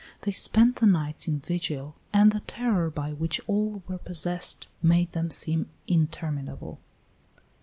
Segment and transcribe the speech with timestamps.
[0.21, 5.11] They spent the nights in vigil and the terror by which all were possessed made
[5.11, 6.79] them seem interminable.